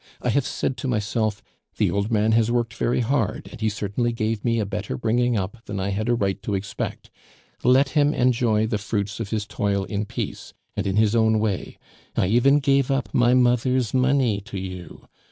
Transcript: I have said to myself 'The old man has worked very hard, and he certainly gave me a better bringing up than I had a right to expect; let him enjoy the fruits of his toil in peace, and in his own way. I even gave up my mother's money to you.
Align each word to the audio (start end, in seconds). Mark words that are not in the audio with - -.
I 0.19 0.29
have 0.29 0.47
said 0.47 0.77
to 0.77 0.87
myself 0.87 1.43
'The 1.77 1.91
old 1.91 2.09
man 2.09 2.31
has 2.31 2.49
worked 2.49 2.73
very 2.73 3.01
hard, 3.01 3.49
and 3.51 3.61
he 3.61 3.69
certainly 3.69 4.11
gave 4.11 4.43
me 4.43 4.57
a 4.57 4.65
better 4.65 4.97
bringing 4.97 5.37
up 5.37 5.63
than 5.65 5.79
I 5.79 5.89
had 5.89 6.09
a 6.09 6.15
right 6.15 6.41
to 6.41 6.55
expect; 6.55 7.11
let 7.63 7.89
him 7.89 8.11
enjoy 8.11 8.65
the 8.65 8.79
fruits 8.79 9.19
of 9.19 9.29
his 9.29 9.45
toil 9.45 9.83
in 9.83 10.05
peace, 10.05 10.55
and 10.75 10.87
in 10.87 10.95
his 10.95 11.15
own 11.15 11.37
way. 11.37 11.77
I 12.17 12.25
even 12.25 12.57
gave 12.57 12.89
up 12.89 13.13
my 13.13 13.35
mother's 13.35 13.93
money 13.93 14.41
to 14.45 14.57
you. 14.59 15.07